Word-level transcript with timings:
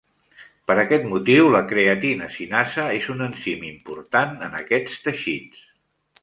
Per 0.69 0.75
aquest 0.83 1.03
motiu, 1.09 1.49
la 1.55 1.59
creatina 1.71 2.29
cinasa 2.37 2.87
és 3.01 3.11
un 3.17 3.21
enzim 3.27 3.69
important 3.69 4.35
en 4.49 4.57
aquests 4.63 4.97
teixits. 5.07 5.63